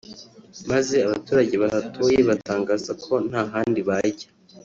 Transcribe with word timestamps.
maze 0.69 0.95
abaturage 1.07 1.55
bahatuye 1.63 2.19
batangaza 2.29 2.91
ko 3.03 3.13
nta 3.29 3.41
handi 3.51 3.79
bajya 3.89 4.27